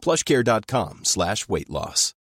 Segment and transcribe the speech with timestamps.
[0.00, 2.14] plushcare.com slash weight loss.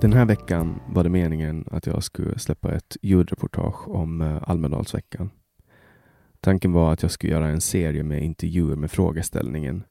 [0.00, 5.30] Den här veckan var det meningen att jag skulle släppa ett ljudreportage om eh, Almedalsveckan.
[6.40, 9.84] Tanken var att jag skulle göra en serie med intervjuer med frågeställningen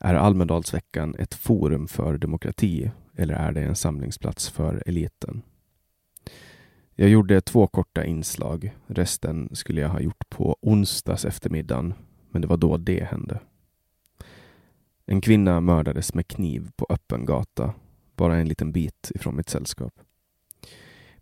[0.00, 5.42] Är Almedalsveckan ett forum för demokrati eller är det en samlingsplats för eliten?
[7.00, 8.76] Jag gjorde två korta inslag.
[8.86, 11.94] Resten skulle jag ha gjort på onsdags eftermiddagen,
[12.30, 13.40] men det var då det hände.
[15.06, 17.74] En kvinna mördades med kniv på öppen gata,
[18.16, 19.92] bara en liten bit ifrån mitt sällskap.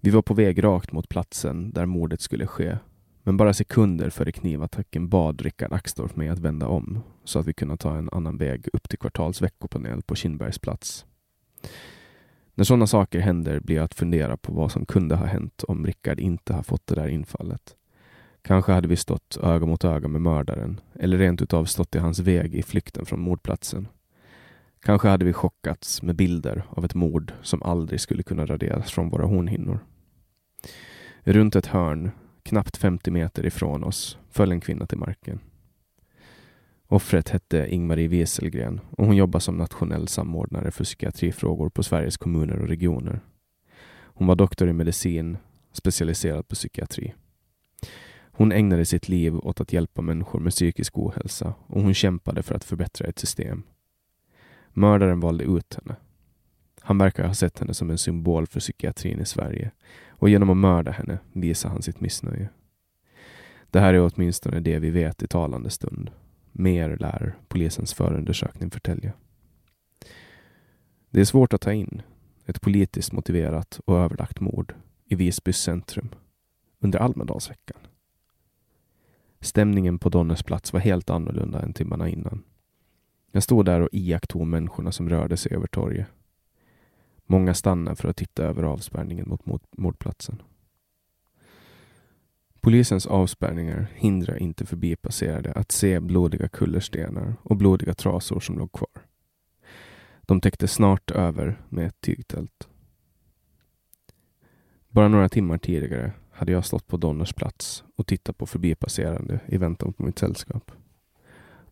[0.00, 2.78] Vi var på väg rakt mot platsen där mordet skulle ske,
[3.22, 7.54] men bara sekunder före knivattacken bad Rickard Axdorff mig att vända om så att vi
[7.54, 11.06] kunde ta en annan väg upp till Kvartals veckopanel på Kindbergs plats.
[12.58, 15.86] När sådana saker händer blir jag att fundera på vad som kunde ha hänt om
[15.86, 17.76] Rickard inte har fått det där infallet.
[18.42, 22.18] Kanske hade vi stått öga mot öga med mördaren eller rent utav stått i hans
[22.18, 23.88] väg i flykten från mordplatsen.
[24.80, 29.08] Kanske hade vi chockats med bilder av ett mord som aldrig skulle kunna raderas från
[29.08, 29.78] våra hornhinnor.
[31.22, 32.10] Runt ett hörn,
[32.42, 35.40] knappt 50 meter ifrån oss, föll en kvinna till marken.
[36.88, 42.58] Offret hette Ingmarie Wieselgren och hon jobbar som nationell samordnare för psykiatrifrågor på Sveriges kommuner
[42.58, 43.20] och regioner.
[44.04, 45.38] Hon var doktor i medicin,
[45.72, 47.14] specialiserad på psykiatri.
[48.30, 52.54] Hon ägnade sitt liv åt att hjälpa människor med psykisk ohälsa och hon kämpade för
[52.54, 53.62] att förbättra ett system.
[54.72, 55.96] Mördaren valde ut henne.
[56.80, 59.70] Han verkar ha sett henne som en symbol för psykiatrin i Sverige
[60.08, 62.48] och genom att mörda henne visar han sitt missnöje.
[63.70, 66.10] Det här är åtminstone det vi vet i talande stund.
[66.58, 69.12] Mer lär polisens förundersökning förtälja.
[71.10, 72.02] Det är svårt att ta in
[72.46, 74.74] ett politiskt motiverat och överlagt mord
[75.04, 76.08] i Visbys centrum
[76.78, 77.78] under Almedalsveckan.
[79.40, 82.42] Stämningen på Donners plats var helt annorlunda än timmarna innan.
[83.32, 86.06] Jag stod där och iakttog människorna som rörde sig över torget.
[87.26, 90.42] Många stannade för att titta över avspärrningen mot mordplatsen.
[92.66, 98.90] Polisens avspärrningar hindrar inte förbipasserade att se blodiga kullerstenar och blodiga trasor som låg kvar.
[100.20, 102.68] De täckte snart över med ett tygtält.
[104.88, 109.56] Bara några timmar tidigare hade jag stått på Donners plats och tittat på förbipasserande i
[109.58, 110.72] väntan på mitt sällskap.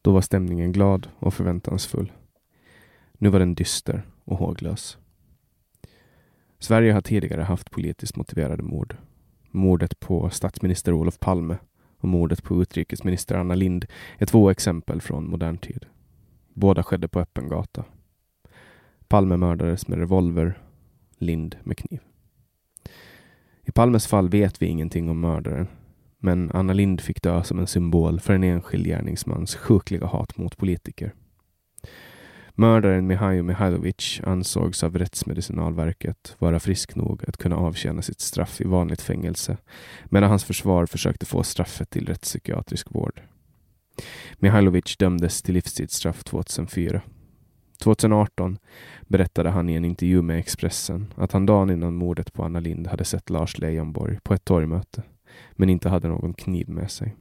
[0.02, 2.12] Då var stämningen glad och förväntansfull.
[3.12, 4.98] Nu var den dyster och håglös.
[6.58, 8.96] Sverige har tidigare haft politiskt motiverade mord.
[9.56, 11.56] Mordet på statsminister Olof Palme
[11.98, 13.86] och mordet på utrikesminister Anna Lind
[14.18, 15.86] är två exempel från modern tid.
[16.54, 17.84] Båda skedde på öppen gata.
[19.08, 20.58] Palme mördades med revolver,
[21.18, 22.00] Lind med kniv.
[23.62, 25.66] I Palmes fall vet vi ingenting om mördaren,
[26.18, 30.56] men Anna Lind fick dö som en symbol för en enskild gärningsmans sjukliga hat mot
[30.56, 31.14] politiker.
[32.56, 38.64] Mördaren Mihailo Mihailovic ansågs av Rättsmedicinalverket vara frisk nog att kunna avtjäna sitt straff i
[38.64, 39.56] vanligt fängelse,
[40.04, 43.22] medan hans försvar försökte få straffet till rättspsykiatrisk vård.
[44.38, 47.00] Mihailovic dömdes till livstidsstraff 2004.
[47.78, 48.58] 2018
[49.00, 52.86] berättade han i en intervju med Expressen att han dagen innan mordet på Anna Lind
[52.86, 55.02] hade sett Lars Leijonborg på ett torgmöte
[55.52, 57.14] men inte hade någon kniv med sig.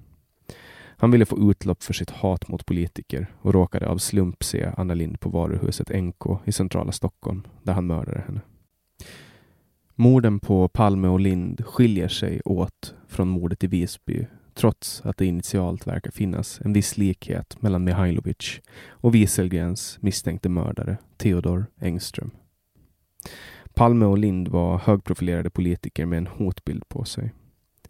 [1.03, 4.93] Han ville få utlopp för sitt hat mot politiker och råkade av slump se Anna
[4.93, 8.41] Lind på varuhuset NK i centrala Stockholm där han mördade henne.
[9.95, 15.25] Morden på Palme och Lind skiljer sig åt från mordet i Visby trots att det
[15.25, 22.31] initialt verkar finnas en viss likhet mellan Mihailovic och Wieselgrens misstänkte mördare Theodor Engström.
[23.73, 27.33] Palme och Lind var högprofilerade politiker med en hotbild på sig.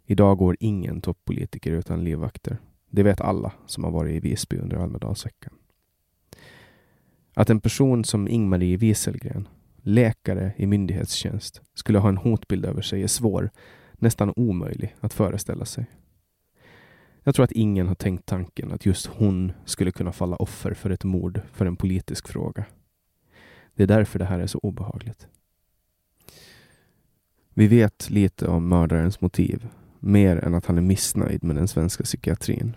[0.06, 2.58] Idag går ingen toppolitiker utan livvakter.
[2.96, 5.54] Det vet alla som har varit i Visby under Almedalsveckan.
[7.34, 9.48] Att en person som Ingmarie Wieselgren,
[9.82, 13.50] läkare i myndighetstjänst, skulle ha en hotbild över sig är svår,
[13.94, 15.86] nästan omöjlig att föreställa sig.
[17.24, 20.90] Jag tror att ingen har tänkt tanken att just hon skulle kunna falla offer för
[20.90, 22.66] ett mord för en politisk fråga.
[23.76, 25.28] Det är därför det här är så obehagligt.
[27.54, 29.68] Vi vet lite om mördarens motiv,
[30.00, 32.76] mer än att han är missnöjd med den svenska psykiatrin.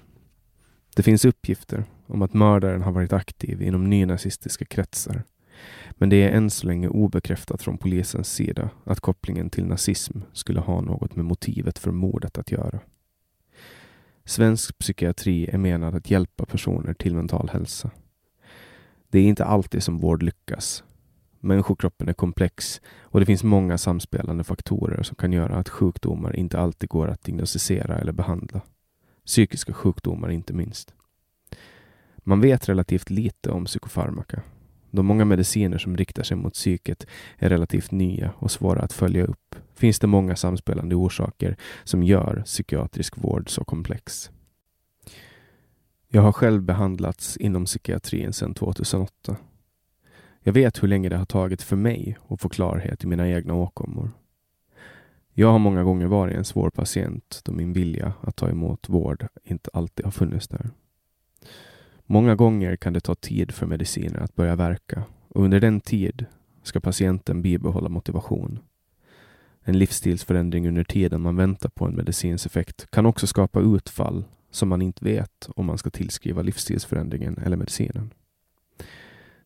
[0.97, 5.23] Det finns uppgifter om att mördaren har varit aktiv inom nynazistiska kretsar.
[5.91, 10.61] Men det är än så länge obekräftat från polisens sida att kopplingen till nazism skulle
[10.61, 12.81] ha något med motivet för mordet att göra.
[14.25, 17.91] Svensk psykiatri är menad att hjälpa personer till mental hälsa.
[19.09, 20.85] Det är inte alltid som vård lyckas.
[21.41, 26.59] Människokroppen är komplex och det finns många samspelande faktorer som kan göra att sjukdomar inte
[26.59, 28.61] alltid går att diagnostisera eller behandla.
[29.27, 30.95] Psykiska sjukdomar inte minst.
[32.19, 34.43] Man vet relativt lite om psykofarmaka.
[34.91, 37.07] De många mediciner som riktar sig mot psyket
[37.39, 39.55] är relativt nya och svåra att följa upp.
[39.75, 44.31] Finns det många samspelande orsaker som gör psykiatrisk vård så komplex.
[46.09, 49.37] Jag har själv behandlats inom psykiatrin sedan 2008.
[50.41, 53.55] Jag vet hur länge det har tagit för mig att få klarhet i mina egna
[53.55, 54.11] åkommor.
[55.39, 59.27] Jag har många gånger varit en svår patient då min vilja att ta emot vård
[59.45, 60.71] inte alltid har funnits där.
[62.07, 66.27] Många gånger kan det ta tid för mediciner att börja verka och under den tid
[66.63, 68.59] ska patienten bibehålla motivation.
[69.65, 74.69] En livsstilsförändring under tiden man väntar på en medicins effekt kan också skapa utfall som
[74.69, 78.15] man inte vet om man ska tillskriva livsstilsförändringen eller medicinen.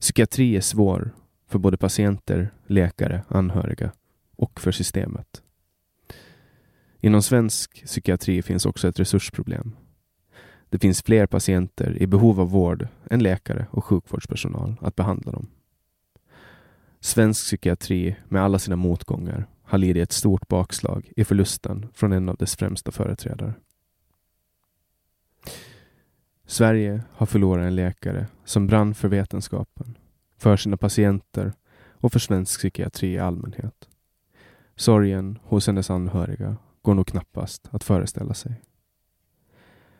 [0.01, 1.11] Psykiatri är svår
[1.49, 3.93] för både patienter, läkare, anhöriga
[4.37, 5.43] och för systemet.
[7.01, 9.77] Inom svensk psykiatri finns också ett resursproblem.
[10.69, 15.47] Det finns fler patienter i behov av vård än läkare och sjukvårdspersonal att behandla dem.
[17.01, 22.29] Svensk psykiatri med alla sina motgångar har lidit ett stort bakslag i förlusten från en
[22.29, 23.55] av dess främsta företrädare.
[26.47, 29.99] Sverige har förlorat en läkare som brann för vetenskapen,
[30.39, 31.53] för sina patienter
[31.93, 33.89] och för svensk psykiatri i allmänhet.
[34.77, 38.61] Sorgen hos hennes anhöriga går nog knappast att föreställa sig.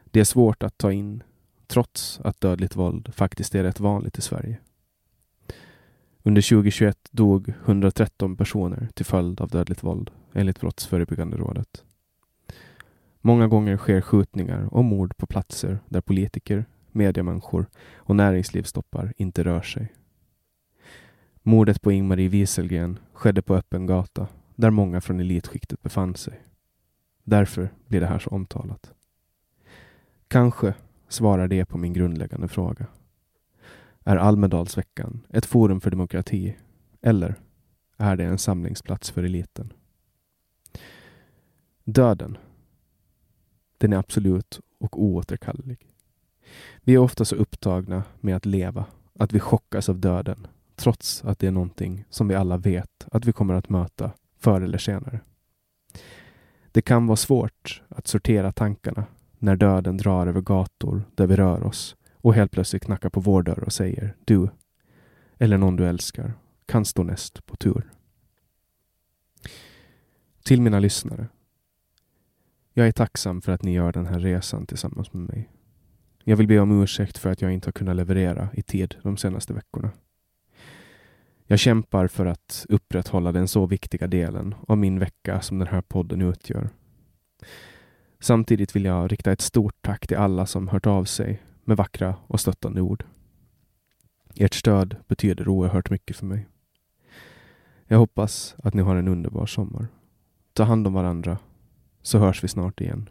[0.05, 1.23] Det är svårt att ta in,
[1.67, 4.59] trots att dödligt våld faktiskt är rätt vanligt i Sverige.
[6.23, 11.85] Under 2021 dog 113 personer till följd av dödligt våld, enligt Brottsförebyggande rådet.
[13.21, 19.63] Många gånger sker skjutningar och mord på platser där politiker, mediemänniskor och näringslivstoppar inte rör
[19.63, 19.93] sig.
[21.43, 26.41] Mordet på Ingmarie Wieselgren skedde på öppen gata där många från elitskiktet befann sig.
[27.25, 28.93] Därför blir det här så omtalat.
[30.29, 30.75] Kanske
[31.09, 32.87] svarar det på min grundläggande fråga.
[34.05, 36.57] Är Almedalsveckan ett forum för demokrati
[37.01, 37.35] eller
[37.97, 39.73] är det en samlingsplats för eliten?
[41.85, 42.39] Döden.
[43.79, 45.87] Den är absolut och oåterkallelig.
[46.83, 48.85] Vi är ofta så upptagna med att leva
[49.19, 50.47] att vi chockas av döden
[50.77, 54.61] trots att det är någonting som vi alla vet att vi kommer att möta förr
[54.61, 55.21] eller senare.
[56.73, 59.05] Det kan vara svårt att sortera tankarna
[59.39, 63.43] när döden drar över gator där vi rör oss och helt plötsligt knackar på vår
[63.43, 64.49] dörr och säger du
[65.39, 66.33] eller någon du älskar
[66.67, 67.91] kan stå näst på tur.
[70.43, 71.29] Till mina lyssnare.
[72.73, 75.49] Jag är tacksam för att ni gör den här resan tillsammans med mig.
[76.25, 79.17] Jag vill be om ursäkt för att jag inte har kunnat leverera i tid de
[79.17, 79.91] senaste veckorna.
[81.51, 85.81] Jag kämpar för att upprätthålla den så viktiga delen av min vecka som den här
[85.81, 86.69] podden utgör.
[88.21, 92.15] Samtidigt vill jag rikta ett stort tack till alla som hört av sig med vackra
[92.27, 93.05] och stöttande ord.
[94.35, 96.47] Ert stöd betyder oerhört mycket för mig.
[97.87, 99.87] Jag hoppas att ni har en underbar sommar.
[100.53, 101.39] Ta hand om varandra,
[102.03, 103.09] så hörs vi snart igen.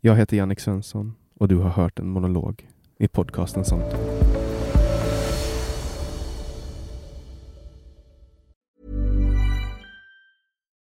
[0.00, 4.19] Jag heter Jannik Svensson och du har hört en monolog i podcasten Samtal.